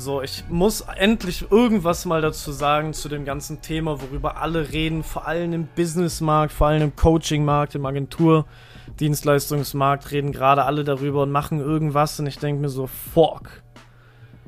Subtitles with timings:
[0.00, 5.02] So, ich muss endlich irgendwas mal dazu sagen zu dem ganzen Thema, worüber alle reden,
[5.02, 11.30] vor allem im Businessmarkt, vor allem im Coachingmarkt, im Agenturdienstleistungsmarkt reden gerade alle darüber und
[11.30, 13.62] machen irgendwas und ich denke mir so, fuck.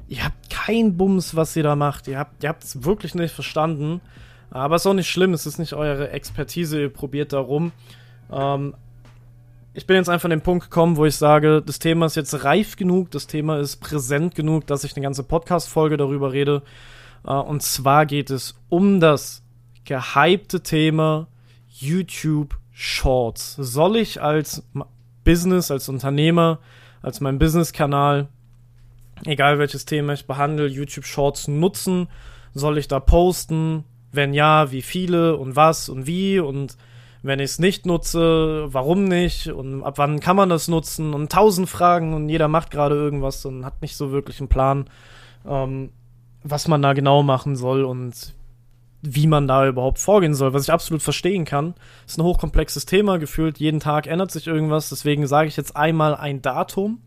[0.08, 2.08] Ihr habt keinen Bums, was ihr da macht.
[2.08, 4.00] Ihr habt es wirklich nicht verstanden.
[4.50, 7.72] Aber es ist auch nicht schlimm, es ist nicht eure Expertise, ihr probiert da rum.
[8.30, 8.74] Ähm,
[9.74, 12.44] ich bin jetzt einfach an den Punkt gekommen, wo ich sage, das Thema ist jetzt
[12.44, 16.62] reif genug, das Thema ist präsent genug, dass ich eine ganze Podcast-Folge darüber rede.
[17.24, 19.42] Uh, und zwar geht es um das
[19.84, 21.28] gehypte Thema
[21.68, 23.54] YouTube Shorts.
[23.58, 24.62] Soll ich als
[25.24, 26.58] Business, als Unternehmer,
[27.00, 28.28] als mein Business-Kanal,
[29.24, 32.08] egal welches Thema ich behandle, YouTube Shorts nutzen?
[32.54, 33.84] Soll ich da posten?
[34.10, 36.76] Wenn ja, wie viele und was und wie und
[37.22, 41.30] wenn ich es nicht nutze, warum nicht und ab wann kann man das nutzen und
[41.30, 44.90] tausend Fragen und jeder macht gerade irgendwas und hat nicht so wirklich einen Plan,
[45.46, 45.90] ähm,
[46.42, 48.34] was man da genau machen soll und
[49.02, 51.74] wie man da überhaupt vorgehen soll, was ich absolut verstehen kann.
[52.06, 56.16] Ist ein hochkomplexes Thema, gefühlt jeden Tag ändert sich irgendwas, deswegen sage ich jetzt einmal
[56.16, 57.00] ein Datum,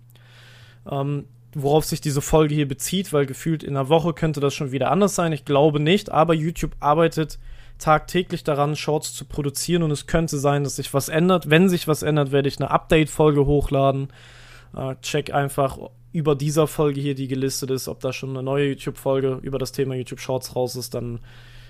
[0.89, 4.71] ähm, worauf sich diese Folge hier bezieht, weil gefühlt in einer Woche könnte das schon
[4.71, 5.31] wieder anders sein.
[5.31, 7.39] Ich glaube nicht, aber YouTube arbeitet
[7.77, 11.49] tagtäglich daran, Shorts zu produzieren und es könnte sein, dass sich was ändert.
[11.49, 14.07] Wenn sich was ändert, werde ich eine Update-Folge hochladen.
[14.75, 15.77] Äh, check einfach
[16.11, 19.73] über dieser Folge hier, die gelistet ist, ob da schon eine neue YouTube-Folge über das
[19.73, 21.19] Thema YouTube Shorts raus ist, dann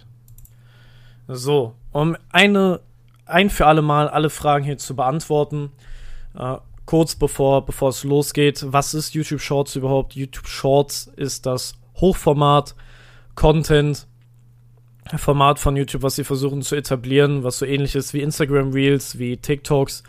[1.29, 2.81] So, um eine,
[3.25, 5.72] ein für alle Mal alle Fragen hier zu beantworten,
[6.38, 10.15] äh, kurz bevor, bevor es losgeht, was ist YouTube Shorts überhaupt?
[10.15, 12.73] YouTube Shorts ist das Hochformat
[13.35, 14.07] Content
[15.15, 19.17] Format von YouTube, was sie versuchen zu etablieren, was so ähnlich ist wie Instagram Reels,
[19.17, 20.03] wie TikToks.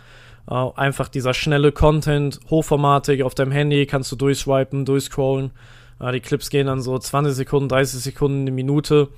[0.51, 5.51] Uh, einfach dieser schnelle Content, hochformatig auf deinem Handy, kannst du durchswipen, durchscrollen.
[6.01, 9.09] Uh, die Clips gehen dann so 20 Sekunden, 30 Sekunden, eine Minute.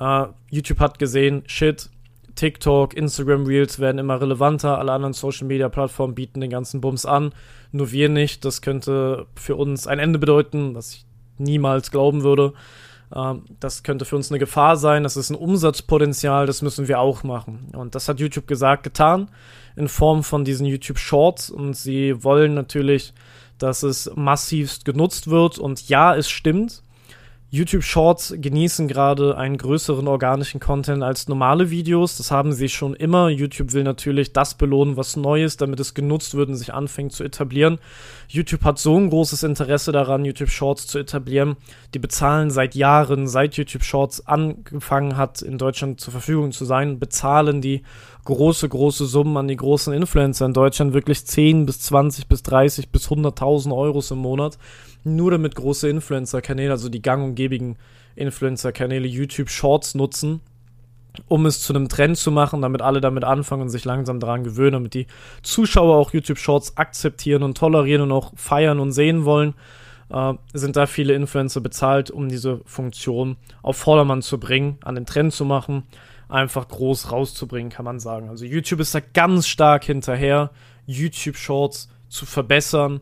[0.00, 1.90] Uh, YouTube hat gesehen, shit,
[2.34, 4.78] TikTok, Instagram Reels werden immer relevanter.
[4.78, 7.32] Alle anderen Social Media Plattformen bieten den ganzen Bums an.
[7.72, 8.44] Nur wir nicht.
[8.44, 11.06] Das könnte für uns ein Ende bedeuten, was ich
[11.38, 12.54] niemals glauben würde.
[13.14, 15.02] Ähm, das könnte für uns eine Gefahr sein.
[15.02, 16.46] Das ist ein Umsatzpotenzial.
[16.46, 17.68] Das müssen wir auch machen.
[17.74, 19.28] Und das hat YouTube gesagt, getan.
[19.76, 21.50] In Form von diesen YouTube Shorts.
[21.50, 23.12] Und sie wollen natürlich,
[23.58, 25.58] dass es massivst genutzt wird.
[25.58, 26.82] Und ja, es stimmt.
[27.54, 32.16] YouTube Shorts genießen gerade einen größeren organischen Content als normale Videos.
[32.16, 33.28] Das haben sie schon immer.
[33.28, 37.12] YouTube will natürlich das belohnen, was neu ist, damit es genutzt wird und sich anfängt
[37.12, 37.78] zu etablieren.
[38.26, 41.56] YouTube hat so ein großes Interesse daran, YouTube Shorts zu etablieren.
[41.92, 46.98] Die bezahlen seit Jahren, seit YouTube Shorts angefangen hat, in Deutschland zur Verfügung zu sein,
[46.98, 47.82] bezahlen die
[48.24, 52.88] große, große Summen an die großen Influencer in Deutschland, wirklich 10 bis 20 bis 30
[52.88, 54.56] bis 100.000 Euros im Monat
[55.04, 57.76] nur damit große Influencer-Kanäle, also die gang und gäbigen
[58.16, 60.40] Influencer-Kanäle YouTube Shorts nutzen,
[61.28, 64.44] um es zu einem Trend zu machen, damit alle damit anfangen und sich langsam daran
[64.44, 65.06] gewöhnen, damit die
[65.42, 69.54] Zuschauer auch YouTube Shorts akzeptieren und tolerieren und auch feiern und sehen wollen,
[70.10, 75.06] äh, sind da viele Influencer bezahlt, um diese Funktion auf Vordermann zu bringen, an den
[75.06, 75.84] Trend zu machen,
[76.28, 78.28] einfach groß rauszubringen, kann man sagen.
[78.28, 80.50] Also YouTube ist da ganz stark hinterher,
[80.86, 83.00] YouTube Shorts zu verbessern,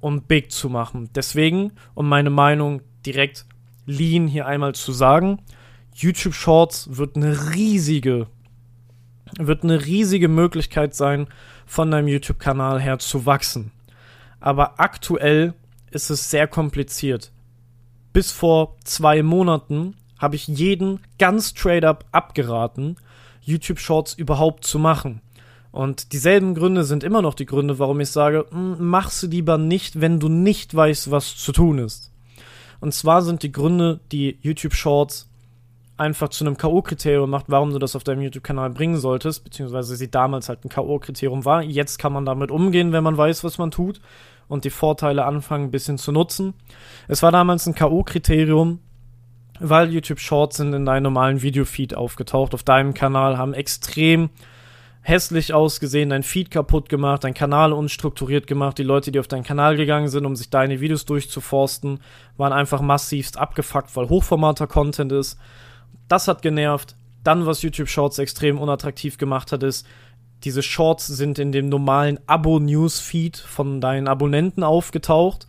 [0.00, 1.10] um big zu machen.
[1.14, 3.46] Deswegen, um meine Meinung direkt
[3.86, 5.42] lean hier einmal zu sagen,
[5.94, 8.26] YouTube Shorts wird eine riesige,
[9.38, 11.26] wird eine riesige Möglichkeit sein,
[11.66, 13.72] von deinem YouTube-Kanal her zu wachsen.
[14.40, 15.54] Aber aktuell
[15.90, 17.30] ist es sehr kompliziert.
[18.12, 22.96] Bis vor zwei Monaten habe ich jeden ganz straight up abgeraten,
[23.40, 25.20] YouTube Shorts überhaupt zu machen.
[25.72, 29.56] Und dieselben Gründe sind immer noch die Gründe, warum ich sage, hm, mach sie lieber
[29.58, 32.10] nicht, wenn du nicht weißt, was zu tun ist.
[32.80, 35.28] Und zwar sind die Gründe, die YouTube Shorts
[35.96, 40.10] einfach zu einem K.O.-Kriterium macht, warum du das auf deinem YouTube-Kanal bringen solltest, beziehungsweise sie
[40.10, 41.62] damals halt ein K.O.-Kriterium war.
[41.62, 44.00] Jetzt kann man damit umgehen, wenn man weiß, was man tut
[44.48, 46.54] und die Vorteile anfangen ein bisschen zu nutzen.
[47.06, 48.78] Es war damals ein K.O.-Kriterium,
[49.60, 54.30] weil YouTube Shorts sind in deinem normalen Videofeed aufgetaucht, auf deinem Kanal, haben extrem
[55.02, 58.78] hässlich ausgesehen, dein Feed kaputt gemacht, dein Kanal unstrukturiert gemacht.
[58.78, 62.00] Die Leute, die auf deinen Kanal gegangen sind, um sich deine Videos durchzuforsten,
[62.36, 65.38] waren einfach massivst abgefuckt, weil Hochformater Content ist.
[66.08, 66.94] Das hat genervt.
[67.24, 69.86] Dann, was YouTube Shorts extrem unattraktiv gemacht hat, ist,
[70.44, 75.46] diese Shorts sind in dem normalen Abo-Newsfeed von deinen Abonnenten aufgetaucht.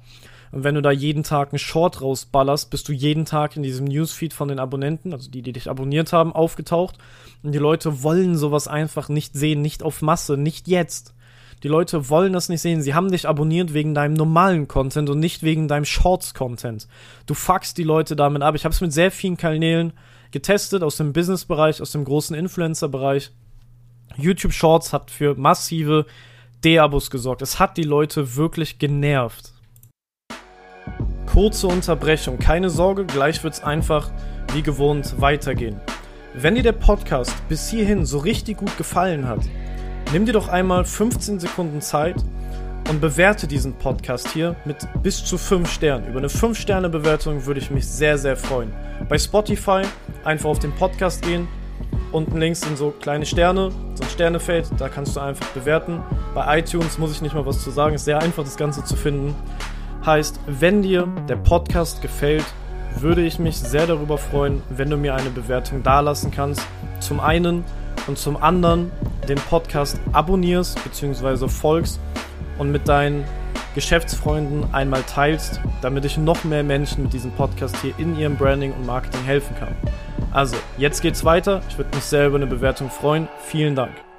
[0.51, 3.85] Und wenn du da jeden Tag einen Short rausballerst, bist du jeden Tag in diesem
[3.85, 6.97] Newsfeed von den Abonnenten, also die, die dich abonniert haben, aufgetaucht.
[7.41, 11.13] Und die Leute wollen sowas einfach nicht sehen, nicht auf Masse, nicht jetzt.
[11.63, 12.81] Die Leute wollen das nicht sehen.
[12.81, 16.87] Sie haben dich abonniert wegen deinem normalen Content und nicht wegen deinem Shorts-Content.
[17.27, 18.55] Du fuckst die Leute damit ab.
[18.55, 19.93] Ich habe es mit sehr vielen Kanälen
[20.31, 23.31] getestet, aus dem Business-Bereich, aus dem großen Influencer-Bereich.
[24.17, 26.05] YouTube Shorts hat für massive
[26.63, 27.41] De-Abos gesorgt.
[27.41, 29.50] Es hat die Leute wirklich genervt.
[31.33, 34.11] Kurze Unterbrechung, keine Sorge, gleich wird's einfach
[34.51, 35.79] wie gewohnt weitergehen.
[36.33, 39.39] Wenn dir der Podcast bis hierhin so richtig gut gefallen hat,
[40.11, 42.17] nimm dir doch einmal 15 Sekunden Zeit
[42.89, 46.07] und bewerte diesen Podcast hier mit bis zu 5 Sternen.
[46.07, 48.73] Über eine 5-Sterne-Bewertung würde ich mich sehr, sehr freuen.
[49.07, 49.83] Bei Spotify
[50.25, 51.47] einfach auf den Podcast gehen.
[52.11, 56.01] Unten links sind so kleine Sterne, so ein Sternefeld, da kannst du einfach bewerten.
[56.35, 58.97] Bei iTunes muss ich nicht mal was zu sagen, ist sehr einfach das Ganze zu
[58.97, 59.33] finden.
[60.05, 62.45] Heißt, wenn dir der Podcast gefällt,
[62.99, 66.65] würde ich mich sehr darüber freuen, wenn du mir eine Bewertung dalassen kannst.
[66.99, 67.63] Zum einen
[68.07, 68.91] und zum anderen
[69.29, 71.47] den Podcast abonnierst bzw.
[71.47, 71.99] folgst
[72.57, 73.23] und mit deinen
[73.75, 78.73] Geschäftsfreunden einmal teilst, damit ich noch mehr Menschen mit diesem Podcast hier in ihrem Branding
[78.73, 79.75] und Marketing helfen kann.
[80.31, 81.61] Also, jetzt geht's weiter.
[81.69, 83.27] Ich würde mich sehr über eine Bewertung freuen.
[83.39, 84.10] Vielen Dank.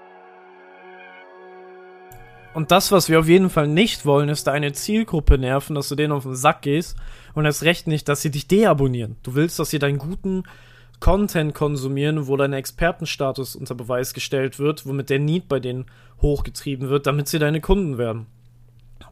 [2.55, 5.95] Und das, was wir auf jeden Fall nicht wollen, ist deine Zielgruppe nerven, dass du
[5.95, 6.97] denen auf den Sack gehst
[7.35, 9.17] und erst recht nicht, dass sie dich deabonnieren.
[9.23, 10.43] Du willst, dass sie deinen guten
[11.01, 15.87] Content konsumieren, wo dein Expertenstatus unter Beweis gestellt wird, womit der Need bei denen
[16.21, 18.27] hochgetrieben wird, damit sie deine Kunden werden.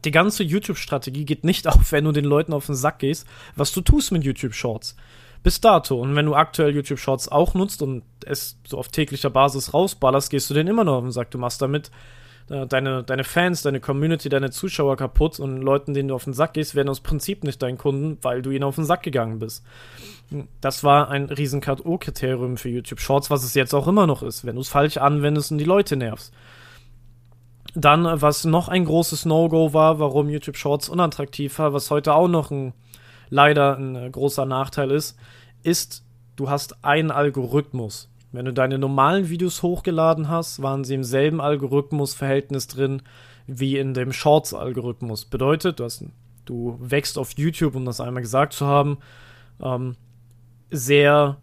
[0.05, 3.71] Die ganze YouTube-Strategie geht nicht auf, wenn du den Leuten auf den Sack gehst, was
[3.71, 4.95] du tust mit YouTube Shorts.
[5.43, 5.99] Bis dato.
[5.99, 10.29] Und wenn du aktuell YouTube Shorts auch nutzt und es so auf täglicher Basis rausballerst,
[10.29, 11.31] gehst du denen immer noch auf den Sack.
[11.31, 11.89] Du machst damit
[12.47, 16.53] deine, deine Fans, deine Community, deine Zuschauer kaputt und Leuten, denen du auf den Sack
[16.53, 19.63] gehst, werden aus Prinzip nicht dein Kunden, weil du ihnen auf den Sack gegangen bist.
[20.61, 24.45] Das war ein riesen KO-Kriterium für YouTube Shorts, was es jetzt auch immer noch ist,
[24.45, 26.33] wenn du es falsch anwendest und die Leute nervst.
[27.73, 32.27] Dann, was noch ein großes No-Go war, warum YouTube Shorts unattraktiv war, was heute auch
[32.27, 32.73] noch ein
[33.31, 35.17] leider ein äh, großer Nachteil ist,
[35.63, 36.03] ist,
[36.35, 38.10] du hast einen Algorithmus.
[38.31, 43.01] Wenn du deine normalen Videos hochgeladen hast, waren sie im selben Algorithmusverhältnis drin
[43.47, 45.25] wie in dem Shorts-Algorithmus.
[45.25, 46.05] Bedeutet, du, hast,
[46.45, 48.99] du wächst auf YouTube, um das einmal gesagt zu haben,
[49.61, 49.95] ähm,
[50.69, 51.37] sehr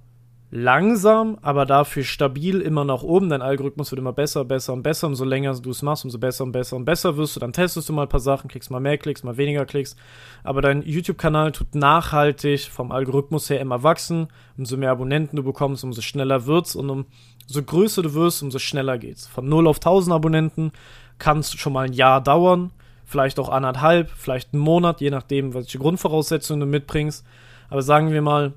[0.50, 3.28] langsam, aber dafür stabil immer nach oben.
[3.28, 5.06] Dein Algorithmus wird immer besser, besser und besser.
[5.06, 7.40] Umso länger du es machst, umso besser und besser und besser wirst du.
[7.40, 9.96] Dann testest du mal ein paar Sachen, kriegst mal mehr Klicks, mal weniger Klicks.
[10.44, 14.28] Aber dein YouTube-Kanal tut nachhaltig vom Algorithmus her immer wachsen.
[14.56, 18.96] Umso mehr Abonnenten du bekommst, umso schneller wird's und umso größer du wirst, umso schneller
[18.96, 19.26] geht's.
[19.26, 20.72] Von 0 auf 1000 Abonnenten
[21.19, 22.70] kann es schon mal ein Jahr dauern.
[23.05, 27.24] Vielleicht auch anderthalb, vielleicht einen Monat, je nachdem, welche Grundvoraussetzungen du mitbringst.
[27.70, 28.52] Aber sagen wir mal,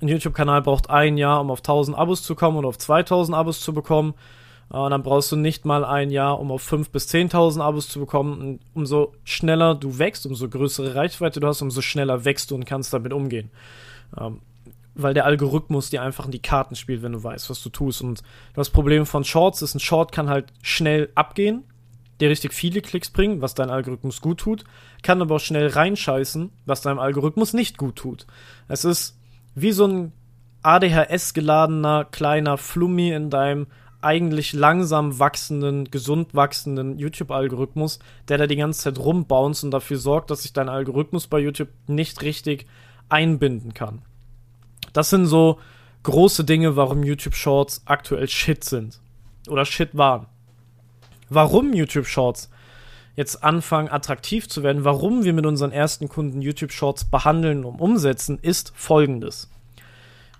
[0.00, 3.60] ein YouTube-Kanal braucht ein Jahr, um auf 1000 Abos zu kommen oder auf 2000 Abos
[3.60, 4.14] zu bekommen.
[4.72, 7.88] Äh, und dann brauchst du nicht mal ein Jahr, um auf 5.000 bis 10.000 Abos
[7.88, 8.40] zu bekommen.
[8.40, 12.64] Und umso schneller du wächst, umso größere Reichweite du hast, umso schneller wächst du und
[12.64, 13.50] kannst damit umgehen.
[14.18, 14.40] Ähm,
[14.94, 18.02] weil der Algorithmus dir einfach in die Karten spielt, wenn du weißt, was du tust.
[18.02, 18.22] Und
[18.54, 21.64] das Problem von Shorts ist, ein Short kann halt schnell abgehen,
[22.20, 24.64] dir richtig viele Klicks bringen, was dein Algorithmus gut tut,
[25.02, 28.26] kann aber auch schnell reinscheißen, was deinem Algorithmus nicht gut tut.
[28.68, 29.18] Es ist
[29.54, 30.12] wie so ein
[30.62, 33.66] ADHS geladener kleiner Flummi in deinem
[34.00, 40.30] eigentlich langsam wachsenden, gesund wachsenden YouTube-Algorithmus, der da die ganze Zeit rumbounced und dafür sorgt,
[40.30, 42.66] dass sich dein Algorithmus bei YouTube nicht richtig
[43.08, 44.02] einbinden kann.
[44.92, 45.58] Das sind so
[46.02, 49.00] große Dinge, warum YouTube Shorts aktuell Shit sind.
[49.48, 50.26] Oder Shit waren.
[51.28, 52.50] Warum YouTube Shorts
[53.16, 57.80] jetzt anfangen, attraktiv zu werden, warum wir mit unseren ersten Kunden YouTube Shorts behandeln und
[57.80, 59.50] umsetzen, ist folgendes.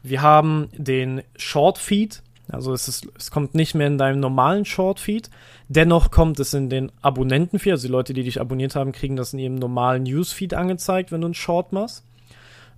[0.03, 4.65] Wir haben den Short Feed, also es, ist, es kommt nicht mehr in deinem normalen
[4.65, 5.31] Short Feed,
[5.69, 9.33] dennoch kommt es in den Abonnentenfeed, also die Leute, die dich abonniert haben, kriegen das
[9.33, 12.05] in ihrem normalen Newsfeed angezeigt, wenn du einen Short machst.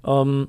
[0.04, 0.48] Ähm,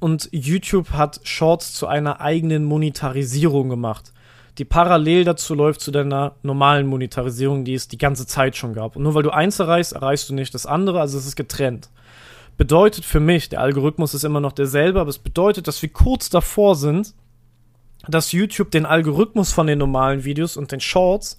[0.00, 4.12] und YouTube hat Shorts zu einer eigenen Monetarisierung gemacht,
[4.58, 8.96] die parallel dazu läuft zu deiner normalen Monetarisierung, die es die ganze Zeit schon gab.
[8.96, 11.90] Und nur weil du eins erreichst, erreichst du nicht das andere, also es ist getrennt.
[12.56, 16.30] Bedeutet für mich, der Algorithmus ist immer noch derselbe, aber es bedeutet, dass wir kurz
[16.30, 17.14] davor sind,
[18.06, 21.38] dass YouTube den Algorithmus von den normalen Videos und den Shorts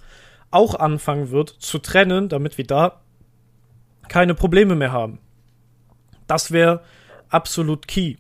[0.52, 3.02] auch anfangen wird zu trennen, damit wir da
[4.10, 5.20] keine Probleme mehr haben.
[6.28, 6.82] Das wäre
[7.30, 8.16] absolut key.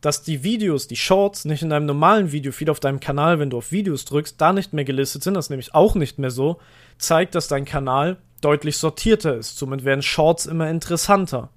[0.00, 3.58] Dass die Videos, die Shorts, nicht in einem normalen Videofeed auf deinem Kanal, wenn du
[3.58, 6.58] auf Videos drückst, da nicht mehr gelistet sind, das ist nämlich auch nicht mehr so,
[6.98, 9.58] zeigt, dass dein Kanal deutlich sortierter ist.
[9.58, 11.50] Somit werden Shorts immer interessanter.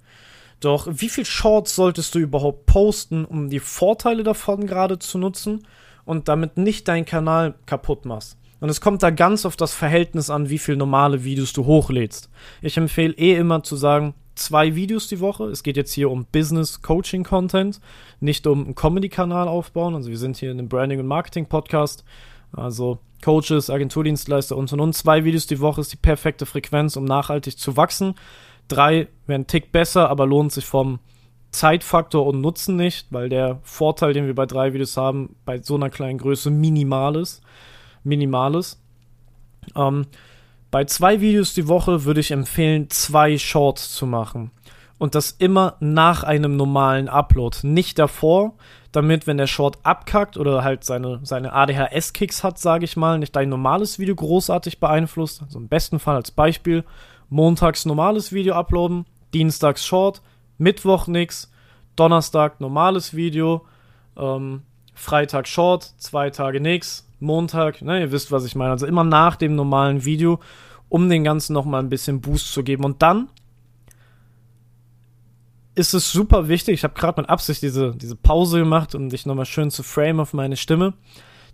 [0.60, 5.66] Doch wie viel Shorts solltest du überhaupt posten, um die Vorteile davon gerade zu nutzen
[6.04, 8.38] und damit nicht deinen Kanal kaputt machst?
[8.60, 12.30] Und es kommt da ganz auf das Verhältnis an, wie viel normale Videos du hochlädst.
[12.62, 15.44] Ich empfehle eh immer zu sagen, zwei Videos die Woche.
[15.44, 17.80] Es geht jetzt hier um Business Coaching Content,
[18.20, 19.94] nicht um einen Comedy-Kanal aufbauen.
[19.94, 22.04] Also wir sind hier in einem Branding und Marketing Podcast.
[22.52, 24.92] Also Coaches, Agenturdienstleister und und und.
[24.94, 28.14] Zwei Videos die Woche ist die perfekte Frequenz, um nachhaltig zu wachsen.
[28.68, 30.98] Drei wären einen Tick besser, aber lohnt sich vom
[31.50, 35.76] Zeitfaktor und Nutzen nicht, weil der Vorteil, den wir bei drei Videos haben, bei so
[35.76, 37.42] einer kleinen Größe minimal ist.
[38.02, 38.80] Minimales.
[39.74, 40.06] Ähm,
[40.74, 44.50] bei zwei Videos die Woche würde ich empfehlen, zwei Shorts zu machen.
[44.98, 48.54] Und das immer nach einem normalen Upload, nicht davor,
[48.90, 53.36] damit, wenn der Short abkackt oder halt seine, seine ADHS-Kicks hat, sage ich mal, nicht
[53.36, 55.42] dein normales Video großartig beeinflusst.
[55.42, 56.82] Also im besten Fall als Beispiel,
[57.28, 60.22] montags normales Video uploaden, dienstags Short,
[60.58, 61.52] Mittwoch nix,
[61.94, 63.64] Donnerstag normales Video,
[64.16, 64.62] ähm,
[64.92, 68.70] Freitag Short, zwei Tage nix, Montag, ne, ihr wisst, was ich meine.
[68.70, 70.40] Also immer nach dem normalen Video,
[70.88, 72.84] um den Ganzen nochmal ein bisschen Boost zu geben.
[72.84, 73.28] Und dann
[75.74, 79.26] ist es super wichtig, ich habe gerade mit Absicht diese, diese Pause gemacht, um dich
[79.26, 80.94] nochmal schön zu frame auf meine Stimme.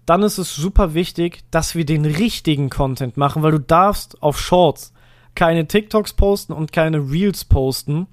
[0.06, 4.38] Dann ist es super wichtig, dass wir den richtigen Content machen, weil du darfst auf
[4.38, 4.92] Shorts
[5.34, 8.08] keine TikToks posten und keine Reels posten,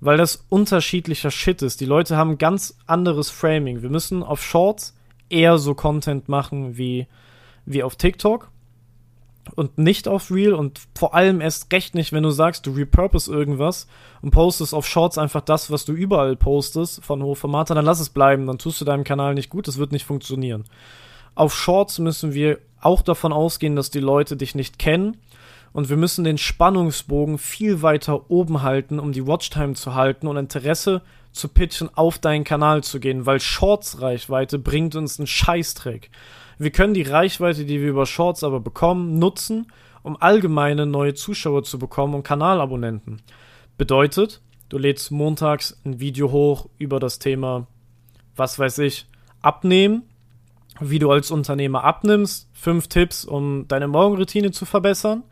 [0.00, 1.80] weil das unterschiedlicher Shit ist.
[1.80, 3.82] Die Leute haben ganz anderes Framing.
[3.82, 4.97] Wir müssen auf Shorts
[5.30, 7.06] eher so Content machen wie,
[7.66, 8.50] wie auf TikTok
[9.54, 13.32] und nicht auf Real und vor allem erst recht nicht, wenn du sagst, du repurpose
[13.32, 13.86] irgendwas
[14.22, 18.10] und postest auf Shorts einfach das, was du überall postest von Hochformater, dann lass es
[18.10, 20.64] bleiben, dann tust du deinem Kanal nicht gut, das wird nicht funktionieren.
[21.34, 25.16] Auf Shorts müssen wir auch davon ausgehen, dass die Leute dich nicht kennen
[25.72, 30.36] und wir müssen den Spannungsbogen viel weiter oben halten, um die Watchtime zu halten und
[30.36, 31.02] Interesse
[31.38, 36.10] zu pitchen, auf deinen Kanal zu gehen, weil Shorts-Reichweite bringt uns einen Scheißdreck.
[36.58, 41.62] Wir können die Reichweite, die wir über Shorts aber bekommen, nutzen, um allgemeine neue Zuschauer
[41.62, 43.22] zu bekommen und Kanalabonnenten.
[43.76, 47.66] Bedeutet, du lädst montags ein Video hoch über das Thema,
[48.34, 49.06] was weiß ich,
[49.40, 50.02] abnehmen,
[50.80, 55.22] wie du als Unternehmer abnimmst, fünf Tipps, um deine Morgenroutine zu verbessern,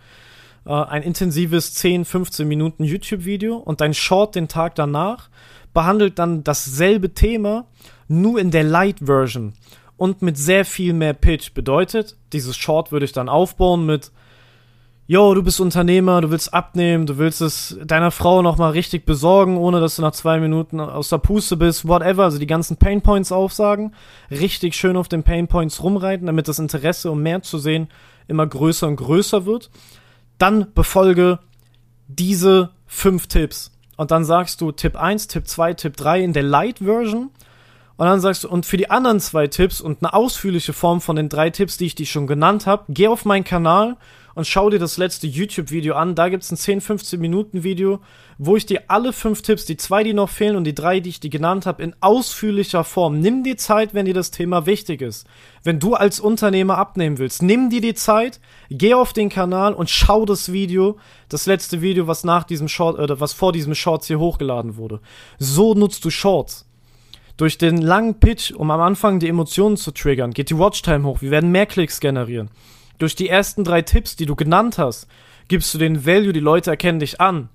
[0.66, 5.28] äh, ein intensives 10, 15 Minuten YouTube-Video und dein Short den Tag danach
[5.73, 7.66] behandelt dann dasselbe Thema,
[8.08, 9.52] nur in der Light-Version
[9.96, 11.54] und mit sehr viel mehr Pitch.
[11.54, 14.11] Bedeutet, dieses Short würde ich dann aufbauen mit
[15.08, 19.56] Yo, du bist Unternehmer, du willst abnehmen, du willst es deiner Frau nochmal richtig besorgen,
[19.56, 23.30] ohne dass du nach zwei Minuten aus der Puste bist, whatever, also die ganzen Painpoints
[23.30, 23.94] aufsagen,
[24.32, 27.87] richtig schön auf den Painpoints rumreiten, damit das Interesse, um mehr zu sehen,
[28.26, 29.70] immer größer und größer wird.
[30.38, 31.38] Dann befolge
[32.08, 33.72] diese fünf Tipps.
[33.96, 37.30] Und dann sagst du Tipp 1, Tipp 2, Tipp 3 in der Light Version.
[37.96, 41.16] Und dann sagst du, und für die anderen zwei Tipps und eine ausführliche Form von
[41.16, 43.96] den drei Tipps, die ich dir schon genannt habe, geh auf meinen Kanal
[44.36, 46.14] und schau dir das letzte YouTube-Video an.
[46.14, 48.00] Da gibt's ein 10, 15 Minuten Video,
[48.36, 51.08] wo ich dir alle fünf Tipps, die zwei, die noch fehlen und die drei, die
[51.08, 53.18] ich dir genannt habe, in ausführlicher Form.
[53.18, 55.26] Nimm dir Zeit, wenn dir das Thema wichtig ist.
[55.64, 58.38] Wenn du als Unternehmer abnehmen willst, nimm dir die Zeit,
[58.68, 60.98] geh auf den Kanal und schau das Video,
[61.30, 65.00] das letzte Video, was nach diesem Short, oder was vor diesem Shorts hier hochgeladen wurde.
[65.38, 66.68] So nutzt du Shorts.
[67.38, 71.22] Durch den langen Pitch, um am Anfang die Emotionen zu triggern, geht die Watchtime hoch.
[71.22, 72.50] Wir werden mehr Klicks generieren.
[72.98, 75.06] Durch die ersten drei Tipps, die du genannt hast,
[75.48, 77.48] gibst du den Value, die Leute erkennen dich an.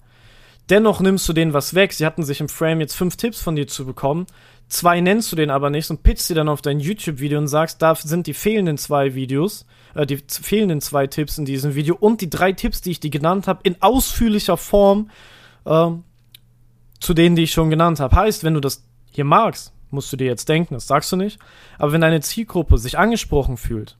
[0.70, 1.92] Dennoch nimmst du denen was weg.
[1.94, 4.28] Sie hatten sich im Frame jetzt fünf Tipps von dir zu bekommen.
[4.70, 7.82] Zwei nennst du den aber nicht und pitchst sie dann auf dein YouTube-Video und sagst,
[7.82, 12.22] da sind die fehlenden zwei Videos, äh, die fehlenden zwei Tipps in diesem Video und
[12.22, 15.10] die drei Tipps, die ich dir genannt habe, in ausführlicher Form
[15.66, 15.90] äh,
[17.02, 18.16] zu denen, die ich schon genannt habe.
[18.16, 21.38] Heißt, wenn du das hier magst, musst du dir jetzt denken, das sagst du nicht.
[21.78, 23.98] Aber wenn deine Zielgruppe sich angesprochen fühlt,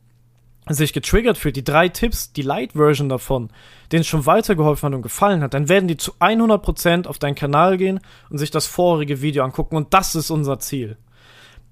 [0.70, 3.50] sich getriggert fühlt, die drei Tipps, die Light-Version davon,
[3.92, 7.78] denen schon weitergeholfen hat und gefallen hat, dann werden die zu 100% auf deinen Kanal
[7.78, 8.00] gehen
[8.30, 10.98] und sich das vorherige Video angucken und das ist unser Ziel.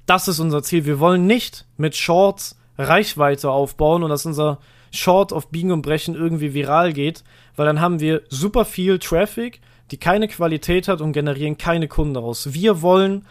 [0.06, 0.86] Das ist unser Ziel.
[0.86, 4.60] Wir wollen nicht mit Shorts Reichweite aufbauen und dass unser
[4.92, 7.24] Short auf Biegen und Brechen irgendwie viral geht,
[7.56, 12.16] weil dann haben wir super viel Traffic, die keine Qualität hat und generieren keine Kunden
[12.16, 12.54] daraus.
[12.54, 13.26] Wir wollen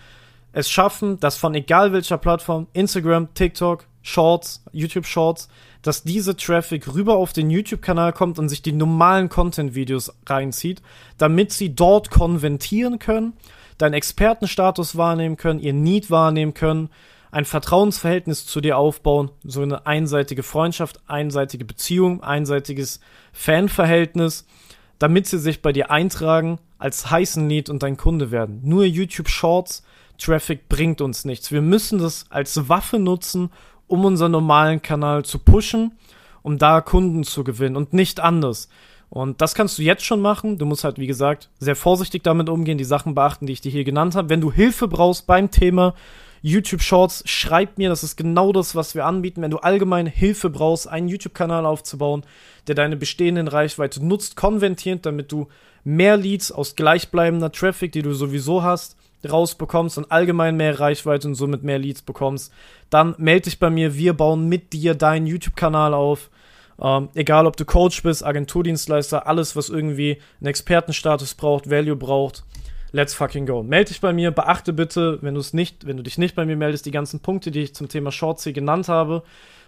[0.53, 5.49] es schaffen, dass von egal welcher Plattform, Instagram, TikTok, Shorts, YouTube Shorts,
[5.83, 10.83] dass diese Traffic rüber auf den YouTube-Kanal kommt und sich die normalen Content-Videos reinzieht,
[11.19, 13.35] damit sie dort konventieren können,
[13.79, 16.91] deinen Expertenstatus wahrnehmen können, ihr Need wahrnehmen können,
[17.31, 23.01] ein Vertrauensverhältnis zu dir aufbauen, so eine einseitige Freundschaft, einseitige Beziehung, einseitiges
[23.33, 24.47] Fanverhältnis,
[24.99, 28.61] damit sie sich bei dir eintragen, als heißen Need und dein Kunde werden.
[28.65, 29.83] Nur YouTube Shorts
[30.19, 31.53] Traffic bringt uns nichts.
[31.53, 33.51] Wir müssen das als Waffe nutzen,
[33.89, 35.93] um unseren normalen Kanal zu pushen,
[36.43, 38.69] um da Kunden zu gewinnen und nicht anders.
[39.11, 40.59] Und das kannst du jetzt schon machen.
[40.59, 43.73] Du musst halt, wie gesagt, sehr vorsichtig damit umgehen, die Sachen beachten, die ich dir
[43.73, 44.29] hier genannt habe.
[44.29, 45.95] Wenn du Hilfe brauchst beim Thema
[46.43, 49.43] YouTube Shorts, schreib mir, das ist genau das, was wir anbieten.
[49.43, 52.23] Wenn du allgemein Hilfe brauchst, einen YouTube-Kanal aufzubauen,
[52.67, 55.49] der deine bestehenden Reichweite nutzt, konventierend, damit du
[55.85, 58.97] mehr Leads aus gleichbleibender Traffic, die du sowieso hast,
[59.29, 62.53] rausbekommst und allgemein mehr Reichweite und somit mehr Leads bekommst,
[62.91, 63.97] dann melde dich bei mir.
[63.97, 66.31] Wir bauen mit dir deinen YouTube-Kanal auf.
[66.81, 72.45] Ähm, egal, ob du Coach bist, Agenturdienstleister, alles, was irgendwie einen Expertenstatus braucht, Value braucht,
[72.93, 73.63] let's fucking go.
[73.63, 76.45] Melde dich bei mir, beachte bitte, wenn du es nicht, wenn du dich nicht bei
[76.45, 79.23] mir meldest, die ganzen Punkte, die ich zum Thema Shortsy genannt habe.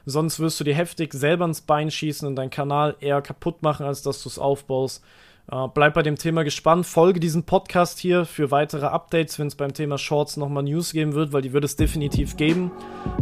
[0.07, 3.85] Sonst wirst du dir heftig selber ins Bein schießen und deinen Kanal eher kaputt machen,
[3.85, 5.04] als dass du es aufbaust.
[5.52, 6.87] Uh, bleib bei dem Thema gespannt.
[6.87, 11.14] Folge diesen Podcast hier für weitere Updates, wenn es beim Thema Shorts nochmal News geben
[11.14, 12.71] wird, weil die wird es definitiv geben.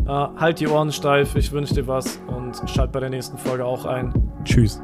[0.07, 3.65] Uh, halt die Ohren steif, ich wünsche dir was und schalt bei der nächsten Folge
[3.65, 4.13] auch ein.
[4.45, 4.79] Tschüss.